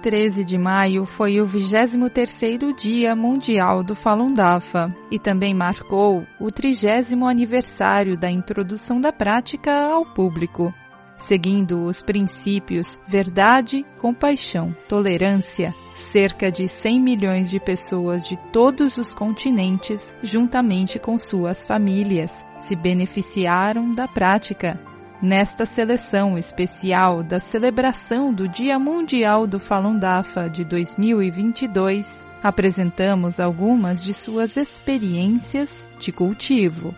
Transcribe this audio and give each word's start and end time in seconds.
13 0.00 0.44
de 0.44 0.56
maio 0.56 1.04
foi 1.04 1.42
o 1.42 1.46
23º 1.46 2.74
Dia 2.74 3.14
Mundial 3.14 3.82
do 3.82 3.94
Falun 3.94 4.32
Dafa 4.32 4.94
e 5.10 5.18
também 5.18 5.52
marcou 5.52 6.26
o 6.40 6.50
30 6.50 7.14
aniversário 7.28 8.16
da 8.16 8.30
introdução 8.30 8.98
da 8.98 9.12
prática 9.12 9.70
ao 9.72 10.06
público. 10.06 10.72
Seguindo 11.18 11.84
os 11.84 12.00
princípios 12.00 12.98
verdade, 13.06 13.84
compaixão, 13.98 14.74
tolerância, 14.88 15.74
cerca 15.94 16.50
de 16.50 16.66
100 16.66 16.98
milhões 16.98 17.50
de 17.50 17.60
pessoas 17.60 18.26
de 18.26 18.38
todos 18.50 18.96
os 18.96 19.12
continentes, 19.12 20.00
juntamente 20.22 20.98
com 20.98 21.18
suas 21.18 21.62
famílias, 21.62 22.32
se 22.60 22.74
beneficiaram 22.74 23.94
da 23.94 24.08
prática 24.08 24.80
Nesta 25.22 25.66
seleção 25.66 26.38
especial 26.38 27.22
da 27.22 27.38
celebração 27.38 28.32
do 28.32 28.48
Dia 28.48 28.78
Mundial 28.78 29.46
do 29.46 29.58
Falun 29.58 29.98
Dafa 29.98 30.48
de 30.48 30.64
2022, 30.64 32.08
apresentamos 32.42 33.38
algumas 33.38 34.02
de 34.02 34.14
suas 34.14 34.56
experiências 34.56 35.86
de 35.98 36.10
cultivo. 36.10 36.94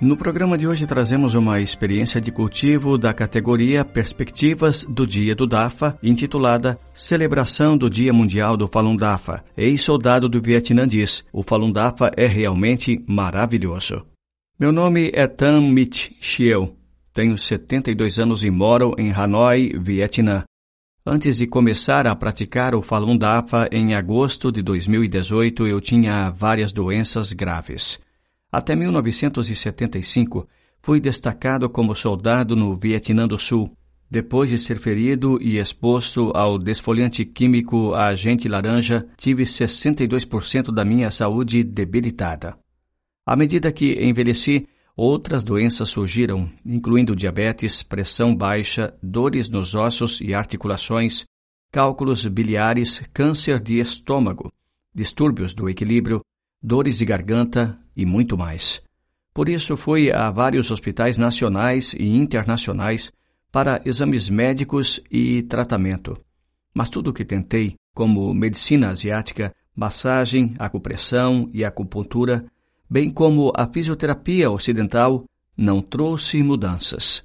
No 0.00 0.16
programa 0.16 0.56
de 0.56 0.68
hoje 0.68 0.86
trazemos 0.86 1.34
uma 1.34 1.60
experiência 1.60 2.20
de 2.20 2.30
cultivo 2.30 2.96
da 2.96 3.12
categoria 3.12 3.84
Perspectivas 3.84 4.84
do 4.88 5.04
Dia 5.04 5.34
do 5.34 5.48
Dafa, 5.48 5.98
intitulada 6.00 6.78
Celebração 6.94 7.76
do 7.76 7.90
Dia 7.90 8.12
Mundial 8.12 8.56
do 8.56 8.68
Falun 8.68 8.96
Dafa. 8.96 9.42
Ex-soldado 9.56 10.28
do 10.28 10.40
Vietnã 10.40 10.86
diz: 10.86 11.24
O 11.32 11.42
Falun 11.42 11.72
Dafa 11.72 12.12
é 12.16 12.26
realmente 12.26 13.04
maravilhoso. 13.08 14.06
Meu 14.60 14.72
nome 14.72 15.10
é 15.14 15.26
Tan 15.26 15.62
Mit 15.72 16.18
Chieu. 16.20 16.76
Tenho 17.14 17.38
72 17.38 18.18
anos 18.18 18.44
e 18.44 18.50
moro 18.50 18.94
em 18.98 19.10
Hanoi, 19.10 19.72
Vietnã. 19.80 20.44
Antes 21.06 21.38
de 21.38 21.46
começar 21.46 22.06
a 22.06 22.14
praticar 22.14 22.74
o 22.74 22.82
Falun 22.82 23.16
Dafa 23.16 23.70
em 23.72 23.94
agosto 23.94 24.52
de 24.52 24.60
2018, 24.60 25.66
eu 25.66 25.80
tinha 25.80 26.28
várias 26.28 26.72
doenças 26.72 27.32
graves. 27.32 27.98
Até 28.52 28.76
1975, 28.76 30.46
fui 30.82 31.00
destacado 31.00 31.70
como 31.70 31.96
soldado 31.96 32.54
no 32.54 32.76
Vietnã 32.76 33.26
do 33.26 33.38
Sul. 33.38 33.74
Depois 34.10 34.50
de 34.50 34.58
ser 34.58 34.78
ferido 34.78 35.38
e 35.40 35.56
exposto 35.56 36.32
ao 36.34 36.58
desfoliante 36.58 37.24
químico 37.24 37.94
agente 37.94 38.46
laranja, 38.46 39.06
tive 39.16 39.44
62% 39.44 40.70
da 40.70 40.84
minha 40.84 41.10
saúde 41.10 41.64
debilitada. 41.64 42.58
À 43.30 43.36
medida 43.36 43.70
que 43.70 43.92
envelheci, 44.04 44.66
outras 44.96 45.44
doenças 45.44 45.88
surgiram, 45.88 46.50
incluindo 46.66 47.14
diabetes, 47.14 47.80
pressão 47.80 48.34
baixa, 48.34 48.92
dores 49.00 49.48
nos 49.48 49.72
ossos 49.72 50.20
e 50.20 50.34
articulações, 50.34 51.26
cálculos 51.70 52.26
biliares, 52.26 53.00
câncer 53.12 53.60
de 53.60 53.78
estômago, 53.78 54.52
distúrbios 54.92 55.54
do 55.54 55.68
equilíbrio, 55.68 56.20
dores 56.60 56.98
de 56.98 57.04
garganta 57.04 57.78
e 57.94 58.04
muito 58.04 58.36
mais. 58.36 58.82
Por 59.32 59.48
isso, 59.48 59.76
fui 59.76 60.10
a 60.10 60.28
vários 60.32 60.72
hospitais 60.72 61.16
nacionais 61.16 61.94
e 61.94 62.08
internacionais 62.08 63.12
para 63.52 63.80
exames 63.84 64.28
médicos 64.28 65.00
e 65.08 65.44
tratamento. 65.44 66.18
Mas 66.74 66.90
tudo 66.90 67.10
o 67.10 67.14
que 67.14 67.24
tentei, 67.24 67.76
como 67.94 68.34
medicina 68.34 68.88
asiática, 68.88 69.54
massagem, 69.72 70.52
acupressão 70.58 71.48
e 71.52 71.64
acupuntura, 71.64 72.44
bem 72.90 73.08
como 73.08 73.52
a 73.54 73.68
fisioterapia 73.68 74.50
ocidental, 74.50 75.24
não 75.56 75.80
trouxe 75.80 76.42
mudanças. 76.42 77.22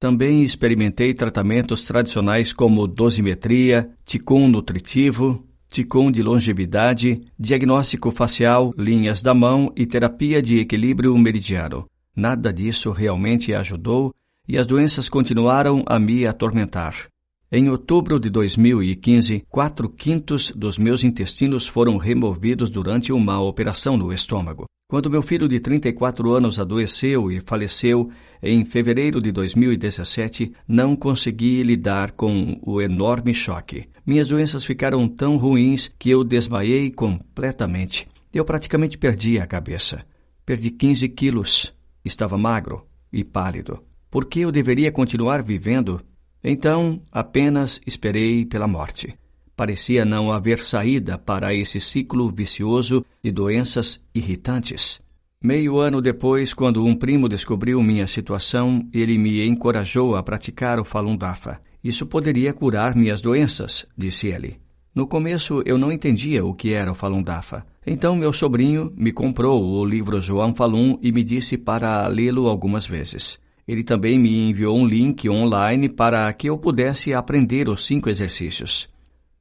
Também 0.00 0.42
experimentei 0.42 1.12
tratamentos 1.12 1.84
tradicionais 1.84 2.52
como 2.52 2.86
dosimetria, 2.86 3.90
ticum 4.04 4.48
nutritivo, 4.48 5.46
ticum 5.68 6.10
de 6.10 6.22
longevidade, 6.22 7.20
diagnóstico 7.38 8.10
facial, 8.10 8.72
linhas 8.76 9.22
da 9.22 9.34
mão 9.34 9.72
e 9.76 9.86
terapia 9.86 10.42
de 10.42 10.58
equilíbrio 10.58 11.16
meridiano. 11.16 11.86
Nada 12.16 12.52
disso 12.52 12.90
realmente 12.90 13.54
ajudou 13.54 14.12
e 14.48 14.58
as 14.58 14.66
doenças 14.66 15.08
continuaram 15.08 15.84
a 15.86 15.98
me 15.98 16.26
atormentar. 16.26 17.08
Em 17.50 17.68
outubro 17.68 18.18
de 18.18 18.30
2015, 18.30 19.44
quatro 19.48 19.88
quintos 19.88 20.50
dos 20.50 20.78
meus 20.78 21.04
intestinos 21.04 21.66
foram 21.66 21.96
removidos 21.96 22.70
durante 22.70 23.12
uma 23.12 23.40
operação 23.40 23.96
no 23.96 24.12
estômago. 24.12 24.66
Quando 24.92 25.08
meu 25.08 25.22
filho 25.22 25.48
de 25.48 25.58
34 25.58 26.30
anos 26.34 26.60
adoeceu 26.60 27.30
e 27.30 27.40
faleceu 27.40 28.10
em 28.42 28.62
fevereiro 28.62 29.22
de 29.22 29.32
2017, 29.32 30.52
não 30.68 30.94
consegui 30.94 31.62
lidar 31.62 32.10
com 32.10 32.60
o 32.60 32.78
enorme 32.78 33.32
choque. 33.32 33.88
Minhas 34.04 34.28
doenças 34.28 34.66
ficaram 34.66 35.08
tão 35.08 35.38
ruins 35.38 35.90
que 35.98 36.10
eu 36.10 36.22
desmaiei 36.22 36.90
completamente. 36.90 38.06
Eu 38.34 38.44
praticamente 38.44 38.98
perdi 38.98 39.38
a 39.38 39.46
cabeça. 39.46 40.04
Perdi 40.44 40.70
15 40.70 41.08
quilos. 41.08 41.74
Estava 42.04 42.36
magro 42.36 42.86
e 43.10 43.24
pálido. 43.24 43.82
Por 44.10 44.26
que 44.26 44.40
eu 44.40 44.52
deveria 44.52 44.92
continuar 44.92 45.42
vivendo 45.42 46.02
então 46.44 47.00
apenas 47.10 47.80
esperei 47.86 48.44
pela 48.44 48.66
morte. 48.66 49.14
Parecia 49.62 50.04
não 50.04 50.32
haver 50.32 50.58
saída 50.58 51.16
para 51.16 51.54
esse 51.54 51.78
ciclo 51.78 52.28
vicioso 52.28 53.06
de 53.22 53.30
doenças 53.30 54.04
irritantes. 54.12 55.00
Meio 55.40 55.78
ano 55.78 56.02
depois, 56.02 56.52
quando 56.52 56.84
um 56.84 56.96
primo 56.96 57.28
descobriu 57.28 57.80
minha 57.80 58.08
situação, 58.08 58.84
ele 58.92 59.16
me 59.16 59.46
encorajou 59.46 60.16
a 60.16 60.22
praticar 60.24 60.80
o 60.80 60.84
Falun 60.84 61.16
Dafa. 61.16 61.60
Isso 61.84 62.04
poderia 62.06 62.52
curar 62.52 62.96
minhas 62.96 63.20
doenças, 63.20 63.86
disse 63.96 64.26
ele. 64.26 64.58
No 64.92 65.06
começo 65.06 65.62
eu 65.64 65.78
não 65.78 65.92
entendia 65.92 66.44
o 66.44 66.52
que 66.52 66.72
era 66.72 66.90
o 66.90 66.96
Falun 66.96 67.22
Dafa. 67.22 67.64
Então 67.86 68.16
meu 68.16 68.32
sobrinho 68.32 68.92
me 68.96 69.12
comprou 69.12 69.64
o 69.64 69.84
livro 69.84 70.20
João 70.20 70.52
Falun 70.52 70.98
e 71.00 71.12
me 71.12 71.22
disse 71.22 71.56
para 71.56 72.04
lê-lo 72.08 72.48
algumas 72.48 72.84
vezes. 72.84 73.38
Ele 73.68 73.84
também 73.84 74.18
me 74.18 74.50
enviou 74.50 74.76
um 74.76 74.84
link 74.84 75.30
online 75.30 75.88
para 75.88 76.32
que 76.32 76.50
eu 76.50 76.58
pudesse 76.58 77.14
aprender 77.14 77.68
os 77.68 77.86
cinco 77.86 78.10
exercícios. 78.10 78.90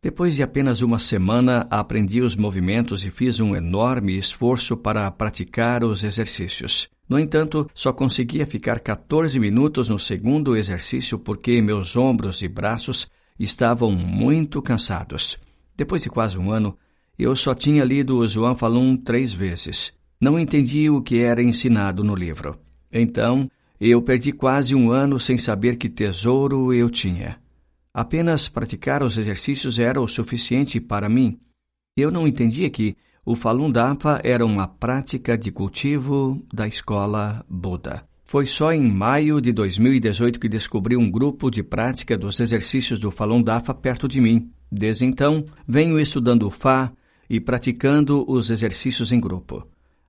Depois 0.03 0.35
de 0.35 0.41
apenas 0.41 0.81
uma 0.81 0.97
semana, 0.97 1.67
aprendi 1.69 2.21
os 2.21 2.35
movimentos 2.35 3.05
e 3.05 3.11
fiz 3.11 3.39
um 3.39 3.55
enorme 3.55 4.17
esforço 4.17 4.75
para 4.75 5.11
praticar 5.11 5.83
os 5.83 6.03
exercícios. 6.03 6.89
No 7.07 7.19
entanto, 7.19 7.69
só 7.71 7.93
conseguia 7.93 8.47
ficar 8.47 8.79
14 8.79 9.39
minutos 9.39 9.91
no 9.91 9.99
segundo 9.99 10.55
exercício 10.55 11.19
porque 11.19 11.61
meus 11.61 11.95
ombros 11.95 12.41
e 12.41 12.47
braços 12.47 13.07
estavam 13.39 13.91
muito 13.91 14.59
cansados. 14.59 15.37
Depois 15.77 16.01
de 16.01 16.09
quase 16.09 16.35
um 16.35 16.51
ano, 16.51 16.75
eu 17.17 17.35
só 17.35 17.53
tinha 17.53 17.83
lido 17.83 18.17
o 18.17 18.27
João 18.27 18.55
Falun 18.55 18.97
três 18.97 19.31
vezes. 19.31 19.93
Não 20.19 20.39
entendi 20.39 20.89
o 20.89 20.99
que 20.99 21.19
era 21.19 21.43
ensinado 21.43 22.03
no 22.03 22.15
livro. 22.15 22.57
Então, 22.91 23.47
eu 23.79 24.01
perdi 24.01 24.31
quase 24.31 24.73
um 24.73 24.91
ano 24.91 25.19
sem 25.19 25.37
saber 25.37 25.75
que 25.75 25.87
tesouro 25.87 26.73
eu 26.73 26.89
tinha. 26.89 27.39
Apenas 27.93 28.47
praticar 28.47 29.03
os 29.03 29.17
exercícios 29.17 29.77
era 29.77 29.99
o 29.99 30.07
suficiente 30.07 30.79
para 30.79 31.09
mim. 31.09 31.39
Eu 31.97 32.09
não 32.09 32.25
entendia 32.25 32.69
que 32.69 32.95
o 33.25 33.35
Falun 33.35 33.69
Dafa 33.69 34.21
era 34.23 34.45
uma 34.45 34.67
prática 34.67 35.37
de 35.37 35.51
cultivo 35.51 36.41
da 36.53 36.67
escola 36.67 37.45
Buda. 37.49 38.03
Foi 38.25 38.45
só 38.45 38.71
em 38.71 38.81
maio 38.81 39.41
de 39.41 39.51
2018 39.51 40.39
que 40.39 40.47
descobri 40.47 40.95
um 40.95 41.11
grupo 41.11 41.51
de 41.51 41.61
prática 41.61 42.17
dos 42.17 42.39
exercícios 42.39 42.97
do 42.97 43.11
Falun 43.11 43.43
Dafa 43.43 43.73
perto 43.73 44.07
de 44.07 44.21
mim. 44.21 44.49
Desde 44.71 45.03
então, 45.03 45.45
venho 45.67 45.99
estudando 45.99 46.47
o 46.47 46.49
Fá 46.49 46.93
e 47.29 47.41
praticando 47.41 48.23
os 48.25 48.49
exercícios 48.49 49.11
em 49.11 49.19
grupo. 49.19 49.67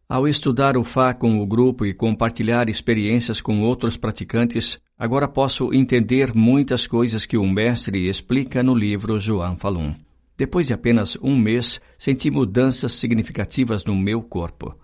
Ao 0.08 0.28
estudar 0.28 0.76
o 0.76 0.84
Fá 0.84 1.12
com 1.12 1.40
o 1.40 1.46
grupo 1.46 1.84
e 1.84 1.92
compartilhar 1.92 2.68
experiências 2.68 3.40
com 3.40 3.60
outros 3.62 3.96
praticantes, 3.96 4.80
agora 5.02 5.26
posso 5.26 5.74
entender 5.74 6.32
muitas 6.32 6.86
coisas 6.86 7.26
que 7.26 7.36
o 7.36 7.44
mestre 7.44 8.06
explica 8.06 8.62
no 8.62 8.72
livro 8.72 9.18
João 9.18 9.58
Falun. 9.58 9.96
Depois 10.38 10.68
de 10.68 10.74
apenas 10.74 11.18
um 11.20 11.36
mês, 11.36 11.80
senti 11.98 12.30
mudanças 12.30 12.92
significativas 12.92 13.84
no 13.84 13.96
meu 13.96 14.22
corpo. 14.22 14.78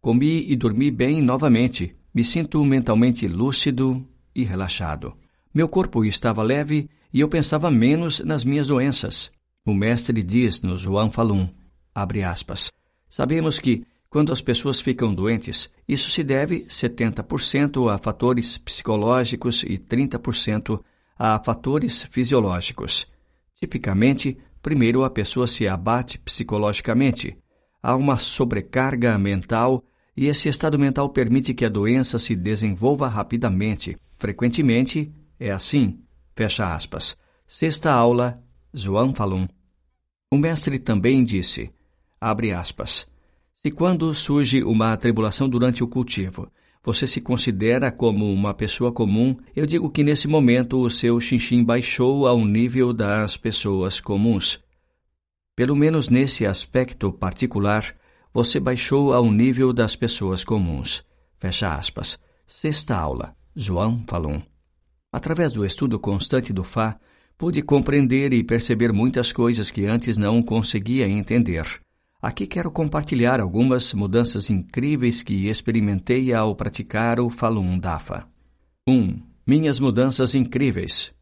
Comi 0.00 0.48
e 0.48 0.54
dormi 0.54 0.92
bem 0.92 1.20
novamente. 1.20 1.92
Me 2.14 2.22
sinto 2.22 2.64
mentalmente 2.64 3.26
lúcido 3.26 4.06
e 4.32 4.44
relaxado. 4.44 5.12
Meu 5.52 5.68
corpo 5.68 6.04
estava 6.04 6.40
leve 6.44 6.88
e 7.12 7.18
eu 7.18 7.28
pensava 7.28 7.68
menos 7.68 8.20
nas 8.20 8.44
minhas 8.44 8.68
doenças. 8.68 9.32
O 9.66 9.74
mestre 9.74 10.22
diz 10.22 10.62
no 10.62 10.78
João 10.78 11.10
Falun, 11.10 11.48
abre 11.92 12.22
aspas, 12.22 12.70
sabemos 13.10 13.58
que 13.58 13.84
quando 14.14 14.32
as 14.32 14.40
pessoas 14.40 14.78
ficam 14.78 15.12
doentes, 15.12 15.68
isso 15.88 16.08
se 16.08 16.22
deve 16.22 16.66
70% 16.66 17.92
a 17.92 17.98
fatores 17.98 18.56
psicológicos 18.58 19.64
e 19.64 19.76
30% 19.76 20.80
a 21.18 21.42
fatores 21.42 22.04
fisiológicos. 22.04 23.08
Tipicamente, 23.58 24.38
primeiro 24.62 25.02
a 25.02 25.10
pessoa 25.10 25.48
se 25.48 25.66
abate 25.66 26.16
psicologicamente. 26.20 27.36
Há 27.82 27.96
uma 27.96 28.16
sobrecarga 28.16 29.18
mental 29.18 29.82
e 30.16 30.26
esse 30.26 30.48
estado 30.48 30.78
mental 30.78 31.08
permite 31.08 31.52
que 31.52 31.64
a 31.64 31.68
doença 31.68 32.16
se 32.20 32.36
desenvolva 32.36 33.08
rapidamente. 33.08 33.96
Frequentemente 34.16 35.12
é 35.40 35.50
assim. 35.50 35.98
Fecha 36.36 36.72
aspas. 36.72 37.16
Sexta 37.48 37.90
aula 37.90 38.40
João 38.72 39.12
Falun. 39.12 39.48
O 40.30 40.38
mestre 40.38 40.78
também 40.78 41.24
disse, 41.24 41.72
abre 42.20 42.52
aspas, 42.52 43.12
se 43.64 43.70
quando 43.70 44.12
surge 44.12 44.62
uma 44.62 44.94
tribulação 44.94 45.48
durante 45.48 45.82
o 45.82 45.88
cultivo, 45.88 46.52
você 46.82 47.06
se 47.06 47.18
considera 47.18 47.90
como 47.90 48.30
uma 48.30 48.52
pessoa 48.52 48.92
comum, 48.92 49.38
eu 49.56 49.64
digo 49.64 49.88
que 49.88 50.04
nesse 50.04 50.28
momento 50.28 50.78
o 50.78 50.90
seu 50.90 51.18
xinxim 51.18 51.64
baixou 51.64 52.26
ao 52.26 52.44
nível 52.44 52.92
das 52.92 53.38
pessoas 53.38 54.00
comuns. 54.00 54.62
Pelo 55.56 55.74
menos 55.74 56.10
nesse 56.10 56.46
aspecto 56.46 57.10
particular, 57.10 57.96
você 58.34 58.60
baixou 58.60 59.14
ao 59.14 59.32
nível 59.32 59.72
das 59.72 59.96
pessoas 59.96 60.44
comuns. 60.44 61.02
Fecha 61.38 61.74
aspas. 61.74 62.18
Sexta 62.46 62.94
aula. 62.94 63.34
João 63.56 64.04
Falun. 64.06 64.42
Através 65.10 65.52
do 65.52 65.64
estudo 65.64 65.98
constante 65.98 66.52
do 66.52 66.62
Fá, 66.62 66.98
pude 67.38 67.62
compreender 67.62 68.34
e 68.34 68.44
perceber 68.44 68.92
muitas 68.92 69.32
coisas 69.32 69.70
que 69.70 69.86
antes 69.86 70.18
não 70.18 70.42
conseguia 70.42 71.08
entender. 71.08 71.64
Aqui 72.24 72.46
quero 72.46 72.70
compartilhar 72.70 73.38
algumas 73.38 73.92
mudanças 73.92 74.48
incríveis 74.48 75.22
que 75.22 75.46
experimentei 75.50 76.32
ao 76.32 76.56
praticar 76.56 77.20
o 77.20 77.28
Falun 77.28 77.78
Dafa. 77.78 78.26
1. 78.88 78.94
Um, 78.94 79.20
minhas 79.46 79.78
mudanças 79.78 80.34
incríveis. 80.34 81.12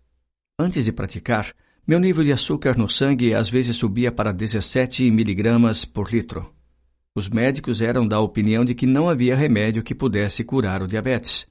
Antes 0.57 0.85
de 0.85 0.93
praticar, 0.93 1.53
meu 1.85 1.99
nível 1.99 2.23
de 2.23 2.31
açúcar 2.31 2.79
no 2.79 2.89
sangue 2.89 3.35
às 3.35 3.51
vezes 3.51 3.77
subia 3.77 4.13
para 4.13 4.31
17 4.31 5.11
miligramas 5.11 5.85
por 5.85 6.09
litro. 6.13 6.55
Os 7.17 7.29
médicos 7.29 7.81
eram 7.81 8.07
da 8.07 8.21
opinião 8.21 8.65
de 8.65 8.73
que 8.73 8.87
não 8.87 9.09
havia 9.09 9.35
remédio 9.35 9.83
que 9.83 9.97
pudesse 9.97 10.45
curar 10.45 10.85
o 10.85 10.87
diabetes. 10.87 11.49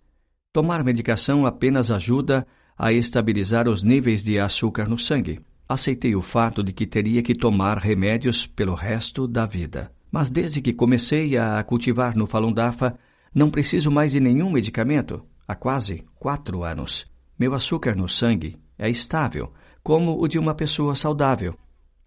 Tomar 0.53 0.81
medicação 0.81 1.45
apenas 1.45 1.91
ajuda 1.91 2.47
a 2.77 2.93
estabilizar 2.93 3.67
os 3.67 3.83
níveis 3.83 4.23
de 4.23 4.39
açúcar 4.39 4.87
no 4.87 4.97
sangue 4.97 5.41
aceitei 5.73 6.15
o 6.15 6.21
fato 6.21 6.63
de 6.63 6.73
que 6.73 6.85
teria 6.85 7.21
que 7.21 7.33
tomar 7.33 7.77
remédios 7.77 8.45
pelo 8.45 8.75
resto 8.75 9.27
da 9.27 9.45
vida. 9.45 9.91
Mas 10.11 10.29
desde 10.29 10.61
que 10.61 10.73
comecei 10.73 11.37
a 11.37 11.63
cultivar 11.63 12.15
no 12.17 12.27
Falun 12.27 12.51
Dafa, 12.51 12.97
não 13.33 13.49
preciso 13.49 13.89
mais 13.89 14.11
de 14.11 14.19
nenhum 14.19 14.51
medicamento 14.51 15.23
há 15.47 15.55
quase 15.55 16.03
quatro 16.19 16.63
anos. 16.63 17.05
Meu 17.39 17.53
açúcar 17.53 17.95
no 17.95 18.09
sangue 18.09 18.57
é 18.77 18.89
estável, 18.89 19.53
como 19.81 20.21
o 20.21 20.27
de 20.27 20.37
uma 20.37 20.53
pessoa 20.53 20.95
saudável. 20.95 21.55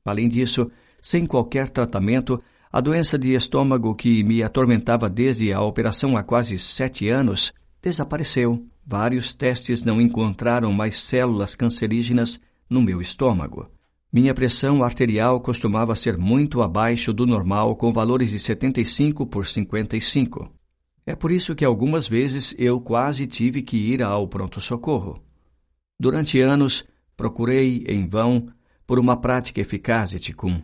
Além 0.04 0.28
disso, 0.28 0.70
sem 1.00 1.24
qualquer 1.26 1.68
tratamento, 1.68 2.42
a 2.70 2.80
doença 2.80 3.18
de 3.18 3.34
estômago 3.34 3.94
que 3.94 4.22
me 4.22 4.42
atormentava 4.42 5.08
desde 5.08 5.52
a 5.52 5.62
operação 5.62 6.16
há 6.16 6.22
quase 6.22 6.58
sete 6.58 7.08
anos 7.08 7.52
desapareceu. 7.80 8.66
Vários 8.86 9.32
testes 9.32 9.82
não 9.82 10.00
encontraram 10.00 10.72
mais 10.72 10.98
células 10.98 11.54
cancerígenas 11.54 12.40
no 12.68 12.82
meu 12.82 13.00
estômago. 13.00 13.70
Minha 14.12 14.32
pressão 14.32 14.82
arterial 14.82 15.40
costumava 15.40 15.94
ser 15.94 16.16
muito 16.16 16.62
abaixo 16.62 17.12
do 17.12 17.26
normal, 17.26 17.74
com 17.74 17.92
valores 17.92 18.30
de 18.30 18.38
75 18.38 19.26
por 19.26 19.46
55. 19.46 20.52
É 21.04 21.14
por 21.14 21.32
isso 21.32 21.54
que 21.54 21.64
algumas 21.64 22.06
vezes 22.06 22.54
eu 22.58 22.80
quase 22.80 23.26
tive 23.26 23.60
que 23.60 23.76
ir 23.76 24.02
ao 24.02 24.28
pronto-socorro. 24.28 25.20
Durante 25.98 26.40
anos, 26.40 26.84
procurei, 27.16 27.84
em 27.88 28.08
vão, 28.08 28.48
por 28.86 28.98
uma 28.98 29.16
prática 29.16 29.60
eficaz 29.60 30.10
de 30.10 30.18
Ticum. 30.18 30.62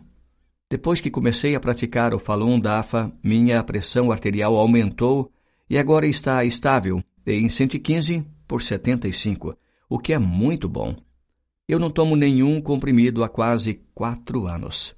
Depois 0.69 1.01
que 1.01 1.11
comecei 1.11 1.53
a 1.53 1.59
praticar 1.59 2.13
o 2.13 2.19
Falun 2.19 2.59
Dafa, 2.59 3.11
minha 3.21 3.61
pressão 3.63 4.11
arterial 4.11 4.55
aumentou 4.55 5.29
e 5.69 5.77
agora 5.77 6.07
está 6.07 6.45
estável 6.45 7.03
em 7.27 7.47
115 7.49 8.25
por 8.47 8.61
75, 8.61 9.55
o 9.89 9.99
que 9.99 10.13
é 10.13 10.19
muito 10.19 10.69
bom. 10.69 10.95
Eu 11.71 11.79
não 11.79 11.89
tomo 11.89 12.17
nenhum 12.17 12.59
comprimido 12.59 13.23
há 13.23 13.29
quase 13.29 13.79
quatro 13.95 14.45
anos. 14.45 14.93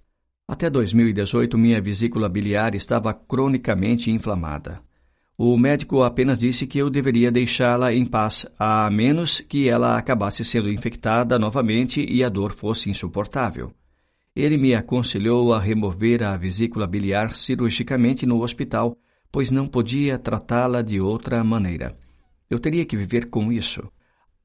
Até 0.48 0.72
2018, 0.72 1.56
minha 1.56 1.80
vesícula 1.80 2.28
biliar 2.28 2.74
estava 2.74 3.14
cronicamente 3.14 4.10
inflamada. 4.10 4.82
O 5.38 5.56
médico 5.56 6.02
apenas 6.02 6.40
disse 6.40 6.66
que 6.66 6.80
eu 6.80 6.90
deveria 6.90 7.32
deixá-la 7.32 7.94
em 7.94 8.04
paz, 8.04 8.48
a 8.58 8.90
menos 8.90 9.40
que 9.40 9.70
ela 9.70 10.00
acabasse 10.00 10.44
sendo 10.44 10.68
infectada 10.68 11.38
novamente 11.38 12.04
e 12.12 12.24
a 12.24 12.30
dor 12.30 12.52
fosse 12.52 12.90
insuportável. 12.90 13.72
Ele 14.36 14.58
me 14.58 14.74
aconselhou 14.74 15.54
a 15.54 15.60
remover 15.60 16.24
a 16.24 16.36
vesícula 16.36 16.88
biliar 16.88 17.36
cirurgicamente 17.36 18.26
no 18.26 18.42
hospital, 18.42 18.98
pois 19.32 19.52
não 19.52 19.68
podia 19.68 20.18
tratá-la 20.18 20.82
de 20.82 21.00
outra 21.00 21.44
maneira. 21.44 21.96
Eu 22.50 22.58
teria 22.58 22.84
que 22.84 22.98
viver 22.98 23.30
com 23.30 23.52
isso. 23.52 23.88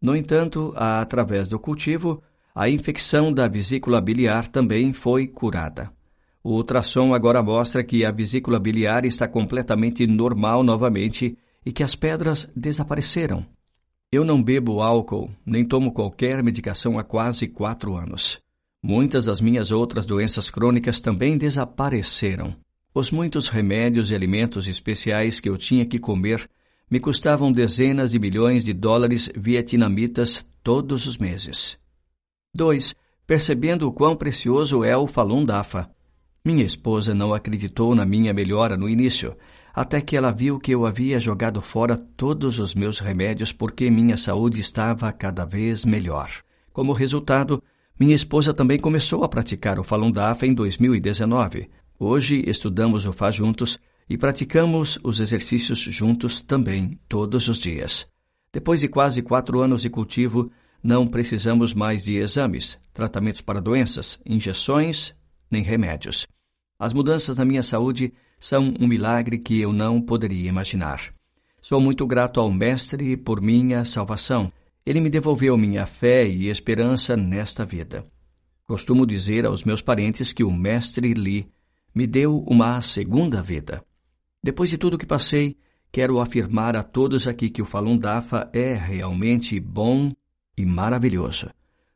No 0.01 0.15
entanto, 0.15 0.73
através 0.77 1.49
do 1.49 1.59
cultivo, 1.59 2.23
a 2.55 2.69
infecção 2.69 3.33
da 3.33 3.49
vesícula 3.49 4.01
biliar 4.01 4.47
também 4.49 4.93
foi 4.93 5.27
curada. 5.27 5.93
O 6.43 6.53
ultrassom 6.55 7.13
agora 7.13 7.43
mostra 7.43 7.85
que 7.85 8.05
a 8.05 8.11
vesícula 8.11 8.61
biliar 8.61 9.05
está 9.05 9.29
completamente 9.29 10.07
normal 10.07 10.63
novamente 10.63 11.37
e 11.67 11.73
que 11.73 11.83
as 11.83 11.95
pedras 11.95 12.51
desapareceram. 12.57 13.45
Eu 14.11 14.25
não 14.25 14.43
bebo 14.43 14.81
álcool, 14.81 15.31
nem 15.45 15.65
tomo 15.65 15.93
qualquer 15.93 16.43
medicação 16.43 16.99
há 16.99 17.05
quase 17.05 17.47
quatro 17.47 17.95
anos. 17.97 18.41
Muitas 18.83 19.25
das 19.27 19.41
minhas 19.41 19.71
outras 19.71 20.07
doenças 20.07 20.49
crônicas 20.49 21.01
também 21.01 21.37
desapareceram. 21.37 22.57
Os 22.95 23.11
muitos 23.11 23.49
remédios 23.49 24.11
e 24.11 24.15
alimentos 24.15 24.67
especiais 24.67 25.41
que 25.41 25.49
eu 25.49 25.59
tinha 25.59 25.85
que 25.85 25.99
comer 25.99 26.49
me 26.91 26.99
custavam 26.99 27.53
dezenas 27.53 28.13
de 28.13 28.19
milhões 28.19 28.65
de 28.65 28.73
dólares 28.73 29.31
vietnamitas 29.37 30.45
todos 30.63 31.07
os 31.07 31.19
meses. 31.19 31.79
2. 32.55 32.95
Percebendo 33.27 33.87
o 33.87 33.93
quão 33.93 34.17
precioso 34.17 34.83
é 34.83 34.97
o 34.97 35.07
Falun 35.07 35.45
Dafa. 35.45 35.91
Minha 36.45 36.65
esposa 36.65 37.15
não 37.15 37.35
acreditou 37.35 37.95
na 37.95 38.07
minha 38.07 38.33
melhora 38.33 38.77
no 38.77 38.89
início, 38.89 39.37
até 39.75 40.01
que 40.01 40.17
ela 40.17 40.33
viu 40.33 40.59
que 40.59 40.73
eu 40.73 40.87
havia 40.87 41.21
jogado 41.21 41.61
fora 41.61 41.97
todos 41.97 42.59
os 42.59 42.75
meus 42.75 42.99
remédios 42.99 43.53
porque 43.53 43.91
minha 43.91 44.17
saúde 44.17 44.59
estava 44.59 45.13
cada 45.13 45.45
vez 45.45 45.85
melhor. 45.85 46.31
Como 46.73 46.93
resultado, 46.93 47.63
minha 48.01 48.15
esposa 48.15 48.55
também 48.55 48.79
começou 48.79 49.25
a 49.25 49.29
praticar 49.29 49.79
o 49.79 49.85
Falun 49.85 50.11
Dafa 50.11 50.47
em 50.47 50.55
2019. 50.55 51.69
Hoje 51.99 52.43
estudamos 52.47 53.05
o 53.05 53.13
Fá 53.13 53.31
juntos 53.31 53.79
e 54.09 54.17
praticamos 54.17 54.99
os 55.03 55.21
exercícios 55.21 55.81
juntos 55.81 56.41
também, 56.41 56.99
todos 57.09 57.49
os 57.49 57.59
dias. 57.59 58.07
Depois 58.53 58.81
de 58.81 58.89
quase 58.89 59.21
quatro 59.23 59.61
anos 59.61 59.83
de 59.83 59.91
cultivo, 59.91 60.51
não 60.83 61.07
precisamos 61.07 61.75
mais 61.75 62.05
de 62.05 62.17
exames, 62.17 62.79
tratamentos 62.93 63.43
para 63.43 63.61
doenças, 63.61 64.19
injeções, 64.25 65.15
nem 65.51 65.63
remédios. 65.63 66.27
As 66.79 66.93
mudanças 66.93 67.37
na 67.37 67.45
minha 67.45 67.63
saúde 67.63 68.13
são 68.39 68.73
um 68.81 68.87
milagre 68.87 69.39
que 69.39 69.61
eu 69.61 69.73
não 69.73 70.01
poderia 70.01 70.49
imaginar. 70.49 71.13
Sou 71.61 71.81
muito 71.81 72.07
grato 72.07 72.41
ao 72.41 72.51
Mestre 72.51 73.17
por 73.17 73.41
minha 73.41 73.85
salvação. 73.85 74.51
Ele 74.87 75.01
me 75.01 75.11
devolveu 75.11 75.59
minha 75.59 75.85
fé 75.85 76.27
e 76.27 76.49
esperança 76.49 77.17
nesta 77.17 77.65
vida. 77.65 78.07
Costumo 78.65 79.05
dizer 79.05 79.45
aos 79.45 79.65
meus 79.65 79.83
parentes 79.83 80.33
que 80.33 80.45
o 80.45 80.53
Mestre 80.53 81.13
Li 81.13 81.51
me 81.95 82.07
deu 82.07 82.39
uma 82.47 82.81
segunda 82.81 83.43
vida. 83.43 83.83
Depois 84.43 84.71
de 84.71 84.79
tudo 84.79 84.99
que 84.99 85.07
passei, 85.07 85.57
quero 85.91 86.21
afirmar 86.21 86.77
a 86.77 86.83
todos 86.83 87.27
aqui 87.27 87.51
que 87.51 87.63
o 87.63 87.67
Falun 87.67 87.99
Dafa 87.99 88.49
é 88.53 88.75
realmente 88.75 89.59
bom 89.59 90.13
e 90.57 90.65
maravilhoso. 90.65 91.51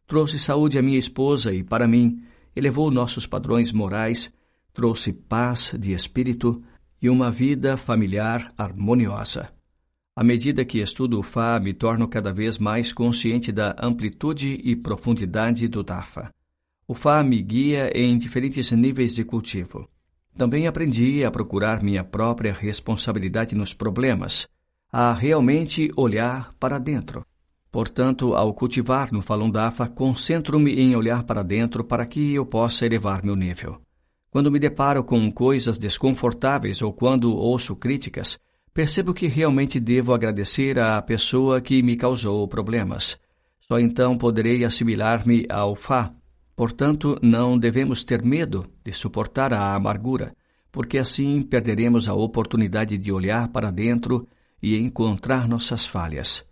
Trouxe 0.07 0.39
saúde 0.39 0.79
à 0.79 0.83
minha 0.83 0.99
esposa 0.99 1.53
e, 1.53 1.63
para 1.63 1.87
mim, 1.87 2.23
elevou 2.55 2.91
nossos 2.91 3.27
padrões 3.27 3.73
morais, 3.73 4.33
trouxe 4.73 5.13
paz 5.13 5.75
de 5.79 5.93
espírito 5.93 6.63
e 7.01 7.09
uma 7.09 7.31
vida 7.31 7.77
familiar 7.77 8.53
harmoniosa. 8.57 9.53
À 10.15 10.23
medida 10.23 10.65
que 10.65 10.81
estudo 10.81 11.19
o 11.19 11.23
Fá, 11.23 11.59
me 11.59 11.73
torno 11.73 12.07
cada 12.07 12.33
vez 12.33 12.59
mais 12.59 12.93
consciente 12.93 13.51
da 13.51 13.75
amplitude 13.81 14.61
e 14.63 14.77
profundidade 14.77 15.67
do 15.69 15.83
Dafa. 15.83 16.31
O 16.87 16.95
Fá 16.95 17.25
me 17.25 17.41
guia 17.41 17.91
em 17.95 18.19
diferentes 18.19 18.71
níveis 18.73 19.15
de 19.15 19.25
cultivo. 19.25 19.89
Também 20.37 20.67
aprendi 20.67 21.25
a 21.25 21.31
procurar 21.31 21.83
minha 21.83 22.03
própria 22.03 22.53
responsabilidade 22.53 23.55
nos 23.55 23.75
problemas, 23.75 24.49
a 24.91 25.13
realmente 25.13 25.91
olhar 25.97 26.53
para 26.59 26.79
dentro. 26.79 27.25
Portanto, 27.71 28.35
ao 28.35 28.53
cultivar 28.53 29.11
no 29.13 29.23
Falun 29.23 29.51
Dafa, 29.51 29.89
concentro-me 29.89 30.79
em 30.79 30.95
olhar 30.95 31.23
para 31.25 31.43
dentro 31.43 31.83
para 31.83 32.05
que 32.05 32.35
eu 32.35 32.45
possa 32.45 32.85
elevar 32.85 33.25
meu 33.25 33.35
nível. 33.35 33.81
Quando 34.31 34.51
me 34.51 34.59
deparo 34.59 35.03
com 35.03 35.31
coisas 35.31 35.79
desconfortáveis 35.79 36.83
ou 36.83 36.93
quando 36.93 37.35
ouço 37.35 37.75
críticas, 37.77 38.39
percebo 38.75 39.15
que 39.15 39.27
realmente 39.27 39.79
devo 39.79 40.13
agradecer 40.15 40.79
à 40.79 41.01
pessoa 41.01 41.61
que 41.61 41.83
me 41.83 41.97
causou 41.97 42.47
problemas. 42.49 43.19
Só 43.61 43.79
então 43.79 44.19
poderei 44.19 44.65
assimilar-me 44.65 45.47
ao 45.49 45.75
Fá, 45.75 46.13
Portanto, 46.55 47.19
não 47.23 47.59
devemos 47.59 48.05
ter 48.05 48.23
medo 48.23 48.67
de 48.85 48.93
suportar 48.93 49.53
a 49.53 49.75
amargura, 49.75 50.35
porque 50.71 50.99
assim 50.99 51.43
perderemos 51.43 52.09
a 52.09 52.15
oportunidade 52.15 52.97
de 52.99 53.11
olhar 53.13 53.49
para 53.49 53.71
dentro 53.71 54.29
e 54.63 54.77
encontrar 54.79 55.49
nossas 55.49 55.87
falhas. 55.87 56.45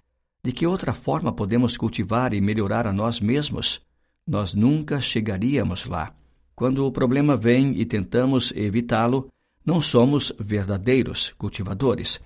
De 0.42 0.52
que 0.52 0.66
outra 0.66 0.94
forma 0.94 1.32
podemos 1.32 1.76
cultivar 1.76 2.32
e 2.32 2.40
melhorar 2.40 2.86
a 2.86 2.92
nós 2.92 3.20
mesmos? 3.20 3.82
nós 4.30 4.54
nunca 4.54 5.00
chegaríamos 5.00 5.86
lá. 5.86 6.14
Quando 6.54 6.86
o 6.86 6.92
problema 6.92 7.36
vem 7.36 7.72
e 7.80 7.84
tentamos 7.84 8.52
evitá-lo, 8.54 9.28
não 9.66 9.80
somos 9.80 10.32
verdadeiros 10.38 11.30
cultivadores. 11.36 12.20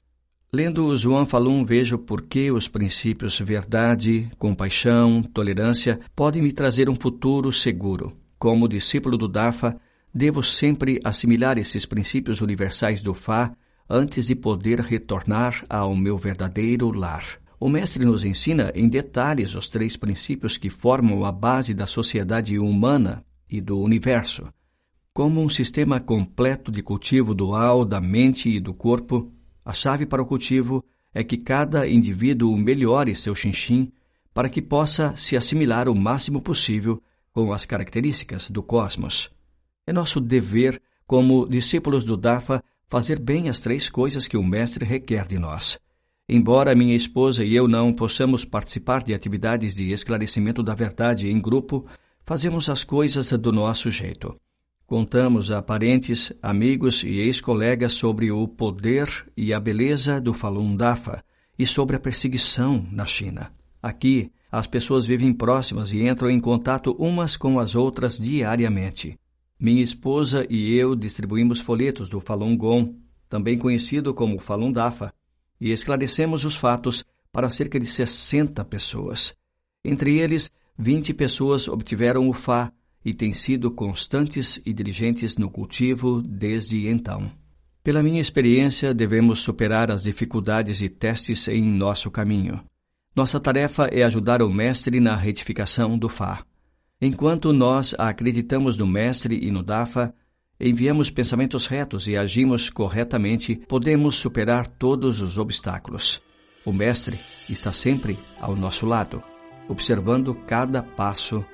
Lendo 0.54 0.96
João 0.96 1.26
Falun, 1.26 1.64
vejo 1.64 1.98
por 1.98 2.22
que 2.22 2.52
os 2.52 2.68
princípios 2.68 3.40
verdade, 3.40 4.30
compaixão, 4.38 5.20
tolerância 5.20 5.98
podem 6.14 6.40
me 6.40 6.52
trazer 6.52 6.88
um 6.88 6.94
futuro 6.94 7.52
seguro. 7.52 8.16
Como 8.38 8.68
discípulo 8.68 9.18
do 9.18 9.26
Dafa, 9.26 9.76
devo 10.14 10.44
sempre 10.44 11.00
assimilar 11.02 11.58
esses 11.58 11.84
princípios 11.84 12.40
universais 12.40 13.02
do 13.02 13.12
Fá 13.12 13.52
antes 13.90 14.26
de 14.26 14.36
poder 14.36 14.78
retornar 14.78 15.66
ao 15.68 15.92
meu 15.96 16.16
verdadeiro 16.16 16.92
lar. 16.92 17.24
O 17.58 17.68
Mestre 17.68 18.04
nos 18.04 18.24
ensina 18.24 18.70
em 18.76 18.88
detalhes 18.88 19.56
os 19.56 19.66
três 19.66 19.96
princípios 19.96 20.56
que 20.56 20.70
formam 20.70 21.24
a 21.24 21.32
base 21.32 21.74
da 21.74 21.84
sociedade 21.84 22.60
humana 22.60 23.24
e 23.50 23.60
do 23.60 23.80
universo. 23.80 24.44
Como 25.12 25.42
um 25.42 25.48
sistema 25.48 25.98
completo 25.98 26.70
de 26.70 26.80
cultivo 26.80 27.34
dual 27.34 27.84
da 27.84 28.00
mente 28.00 28.48
e 28.48 28.60
do 28.60 28.72
corpo, 28.72 29.32
a 29.64 29.72
chave 29.72 30.04
para 30.04 30.22
o 30.22 30.26
cultivo 30.26 30.84
é 31.12 31.22
que 31.22 31.36
cada 31.36 31.88
indivíduo 31.88 32.56
melhore 32.56 33.14
seu 33.16 33.34
xinxim 33.34 33.92
para 34.32 34.48
que 34.48 34.60
possa 34.60 35.14
se 35.16 35.36
assimilar 35.36 35.88
o 35.88 35.94
máximo 35.94 36.42
possível 36.42 37.00
com 37.32 37.52
as 37.52 37.64
características 37.64 38.50
do 38.50 38.62
cosmos. 38.62 39.30
É 39.86 39.92
nosso 39.92 40.20
dever, 40.20 40.80
como 41.06 41.46
discípulos 41.46 42.04
do 42.04 42.16
Dafa, 42.16 42.62
fazer 42.88 43.18
bem 43.18 43.48
as 43.48 43.60
três 43.60 43.88
coisas 43.88 44.26
que 44.26 44.36
o 44.36 44.42
Mestre 44.42 44.84
requer 44.84 45.26
de 45.26 45.38
nós. 45.38 45.78
Embora 46.28 46.74
minha 46.74 46.96
esposa 46.96 47.44
e 47.44 47.54
eu 47.54 47.68
não 47.68 47.92
possamos 47.92 48.44
participar 48.44 49.02
de 49.02 49.14
atividades 49.14 49.74
de 49.74 49.92
esclarecimento 49.92 50.62
da 50.62 50.74
verdade 50.74 51.28
em 51.28 51.40
grupo, 51.40 51.86
fazemos 52.24 52.70
as 52.70 52.82
coisas 52.82 53.30
do 53.32 53.52
nosso 53.52 53.90
jeito. 53.90 54.34
Contamos 54.86 55.50
a 55.50 55.62
parentes, 55.62 56.30
amigos 56.42 57.02
e 57.04 57.18
ex-colegas 57.20 57.94
sobre 57.94 58.30
o 58.30 58.46
poder 58.46 59.08
e 59.34 59.54
a 59.54 59.58
beleza 59.58 60.20
do 60.20 60.34
Falun 60.34 60.76
Dafa 60.76 61.24
e 61.58 61.64
sobre 61.64 61.96
a 61.96 62.00
perseguição 62.00 62.86
na 62.92 63.06
China. 63.06 63.50
Aqui, 63.82 64.30
as 64.52 64.66
pessoas 64.66 65.06
vivem 65.06 65.32
próximas 65.32 65.90
e 65.90 66.06
entram 66.06 66.28
em 66.28 66.38
contato 66.38 66.94
umas 66.98 67.34
com 67.34 67.58
as 67.58 67.74
outras 67.74 68.18
diariamente. 68.18 69.18
Minha 69.58 69.82
esposa 69.82 70.46
e 70.50 70.74
eu 70.74 70.94
distribuímos 70.94 71.60
folhetos 71.60 72.10
do 72.10 72.20
Falun 72.20 72.54
Gong, 72.54 72.94
também 73.26 73.56
conhecido 73.56 74.12
como 74.12 74.38
Falun 74.38 74.70
Dafa, 74.70 75.14
e 75.58 75.72
esclarecemos 75.72 76.44
os 76.44 76.56
fatos 76.56 77.06
para 77.32 77.48
cerca 77.48 77.80
de 77.80 77.86
60 77.86 78.62
pessoas. 78.66 79.34
Entre 79.82 80.18
eles, 80.18 80.50
20 80.78 81.14
pessoas 81.14 81.68
obtiveram 81.68 82.28
o 82.28 82.34
Fá 82.34 82.70
e 83.04 83.12
têm 83.12 83.32
sido 83.32 83.70
constantes 83.70 84.60
e 84.64 84.72
diligentes 84.72 85.36
no 85.36 85.50
cultivo 85.50 86.22
desde 86.22 86.88
então. 86.88 87.30
Pela 87.82 88.02
minha 88.02 88.20
experiência, 88.20 88.94
devemos 88.94 89.40
superar 89.40 89.90
as 89.90 90.02
dificuldades 90.02 90.80
e 90.80 90.88
testes 90.88 91.46
em 91.48 91.62
nosso 91.62 92.10
caminho. 92.10 92.64
Nossa 93.14 93.38
tarefa 93.38 93.88
é 93.92 94.02
ajudar 94.02 94.40
o 94.40 94.50
Mestre 94.50 94.98
na 95.00 95.14
retificação 95.14 95.98
do 95.98 96.08
Fá. 96.08 96.44
Enquanto 97.00 97.52
nós 97.52 97.94
acreditamos 97.98 98.78
no 98.78 98.86
Mestre 98.86 99.38
e 99.40 99.50
no 99.50 99.62
Dafa, 99.62 100.14
enviamos 100.58 101.10
pensamentos 101.10 101.66
retos 101.66 102.08
e 102.08 102.16
agimos 102.16 102.70
corretamente, 102.70 103.54
podemos 103.68 104.16
superar 104.16 104.66
todos 104.66 105.20
os 105.20 105.36
obstáculos. 105.36 106.22
O 106.64 106.72
Mestre 106.72 107.18
está 107.50 107.70
sempre 107.70 108.18
ao 108.40 108.56
nosso 108.56 108.86
lado, 108.86 109.22
observando 109.68 110.34
cada 110.34 110.82
passo 110.82 111.44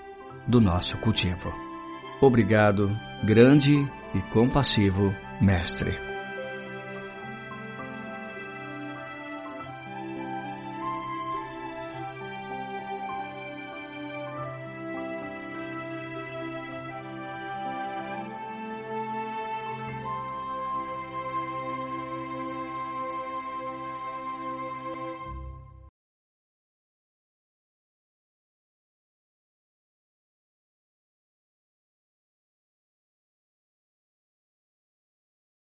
do 0.50 0.60
nosso 0.60 0.98
cultivo. 0.98 1.54
Obrigado, 2.20 2.94
grande 3.22 3.88
e 4.14 4.20
compassivo 4.32 5.14
Mestre. 5.40 6.09